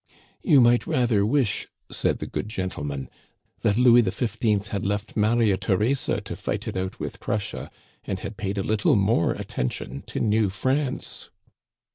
You 0.41 0.61
might 0.61 0.87
rather 0.87 1.23
wish,'* 1.23 1.67
said" 1.91 2.17
the 2.17 2.25
good 2.25 2.49
gentleman," 2.49 3.07
'* 3.35 3.61
that 3.61 3.77
Louis 3.77 4.01
XV 4.01 4.69
had 4.69 4.83
left 4.83 5.15
Maria 5.15 5.57
Theresa 5.57 6.19
to 6.21 6.35
fight 6.35 6.67
it 6.67 6.75
out 6.75 6.99
with 6.99 7.19
Prussia, 7.19 7.69
and 8.05 8.19
had 8.21 8.35
paid 8.35 8.57
a 8.57 8.63
little 8.63 8.95
more 8.95 9.33
attention 9.33 10.01
to 10.07 10.19
New 10.19 10.49
France." 10.49 11.29